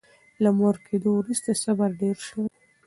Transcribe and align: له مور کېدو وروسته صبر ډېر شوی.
له 0.43 0.49
مور 0.57 0.75
کېدو 0.87 1.09
وروسته 1.15 1.49
صبر 1.63 1.89
ډېر 2.01 2.17
شوی. 2.27 2.47